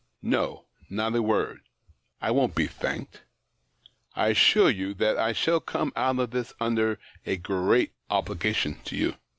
[0.23, 1.61] No, not a word.
[2.19, 3.21] I won't be thanked—
[4.15, 8.95] I assure you that I shall come out of this under a great obligation to
[8.95, 9.15] you.